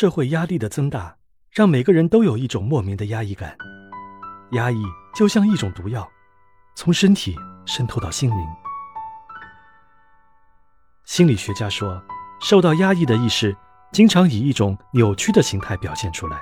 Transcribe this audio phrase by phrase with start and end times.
[0.00, 1.14] 社会压力的增大，
[1.50, 3.54] 让每个人都有一种莫名的压抑感。
[4.52, 4.82] 压抑
[5.14, 6.10] 就像一种毒药，
[6.74, 8.38] 从身体渗透到心灵。
[11.04, 12.02] 心理学家说，
[12.40, 13.54] 受到压抑的意识
[13.92, 16.40] 经常以一种扭曲的形态表现出来，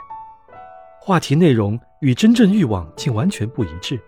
[1.01, 4.01] 话题内容与真正欲望竟完全不一致。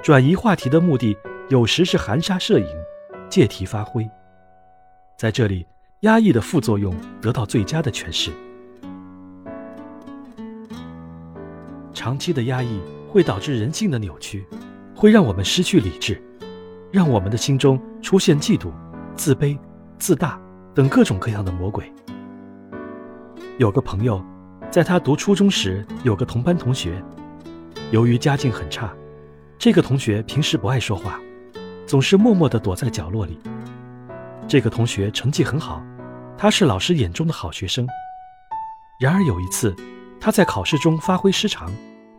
[0.00, 1.18] 转移话题的目的
[1.48, 2.68] 有时是含沙射影，
[3.28, 4.08] 借题发挥。
[5.18, 5.66] 在这里，
[6.02, 8.30] 压抑的副作用得到最佳的诠释。
[12.00, 14.46] 长期的压抑会导致人性的扭曲，
[14.96, 16.18] 会让我们失去理智，
[16.90, 18.72] 让我们的心中出现嫉妒、
[19.14, 19.58] 自卑。
[19.98, 20.40] 自大
[20.74, 21.92] 等各种各样的魔鬼。
[23.58, 24.24] 有个朋友，
[24.70, 27.04] 在他读初中时，有个同班同学，
[27.90, 28.90] 由于家境很差，
[29.58, 31.20] 这个同学平时不爱说话，
[31.86, 33.38] 总是默默地躲在角落里。
[34.48, 35.84] 这个同学成绩很好，
[36.38, 37.86] 他是老师眼中的好学生。
[38.98, 39.76] 然而有一次，
[40.18, 41.70] 他在考试中发挥失常，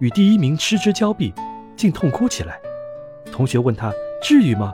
[0.02, 1.32] 与第一名失之交臂，
[1.78, 2.60] 竟痛哭起来。
[3.32, 4.74] 同学问他：“至于吗？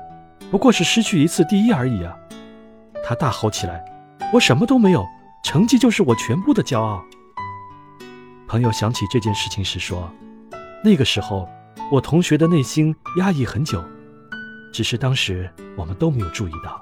[0.49, 2.17] 不过是失去一次第一而已啊。”
[3.03, 3.83] 他大吼起来
[4.33, 5.05] ：“我什么都没有，
[5.43, 7.03] 成绩就是我全部的骄傲。”
[8.47, 10.09] 朋友想起这件事情时说
[10.81, 11.45] ：“那个时候，
[11.91, 13.83] 我同学的内心压抑很久，
[14.71, 16.81] 只是当时我们都没有注意到。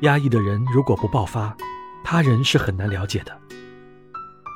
[0.00, 1.56] 压抑的人如果不爆发，
[2.02, 3.38] 他人是很难了解的。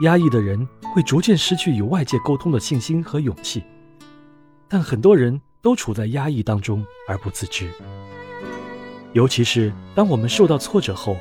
[0.03, 3.63] 压抑的人会逐渐失去与外界沟通的信心和勇气，
[4.67, 7.71] 但很多人都处在压抑当中而不自知。”
[9.13, 11.19] 尤其是当我们受到挫折后，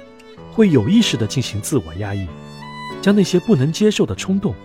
[0.53, 2.25] 会有意识地进行自我压抑，
[3.01, 4.55] 将那些不能接受的冲动、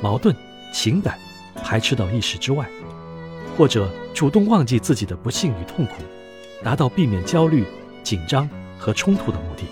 [0.00, 0.32] 矛盾、
[0.72, 1.18] 情感
[1.56, 2.70] 排斥到意识之外，
[3.58, 5.94] 或者主动忘记自己的不幸与痛苦，
[6.62, 7.64] 达到避免焦虑、
[8.04, 9.64] 紧张和冲突的目的。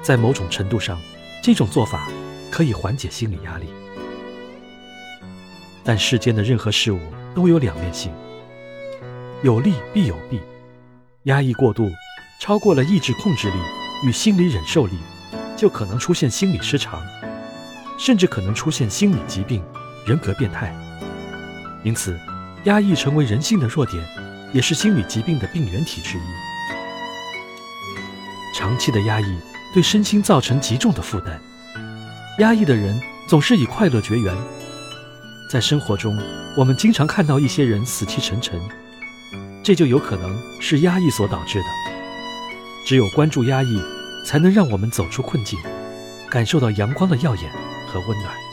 [0.00, 0.98] 在某种程度上，
[1.42, 2.08] 这种做法
[2.50, 3.66] 可以缓解心理压力。
[5.84, 6.98] 但世间的任何事物
[7.34, 8.12] 都有两面性，
[9.42, 10.40] 有利必有弊。
[11.24, 11.90] 压抑过度，
[12.40, 13.56] 超过了意志控制力
[14.04, 14.96] 与心理忍受力，
[15.56, 17.00] 就可能出现心理失常，
[17.98, 19.62] 甚至可能出现心理疾病、
[20.06, 20.74] 人格变态。
[21.84, 22.18] 因此，
[22.64, 24.04] 压抑成为人性的弱点，
[24.52, 26.22] 也是心理疾病的病原体之一。
[28.54, 29.38] 长期的压抑
[29.72, 31.40] 对身心造成极重的负担。
[32.38, 34.34] 压抑的人总是以快乐绝缘。
[35.50, 36.18] 在生活中，
[36.54, 38.60] 我们经常看到一些人死气沉沉。
[39.62, 41.64] 这就有可能是压抑所导致的。
[42.86, 43.80] 只有关注压抑，
[44.24, 45.58] 才能让我们走出困境，
[46.30, 47.50] 感受到阳光的耀眼
[47.86, 48.45] 和温暖。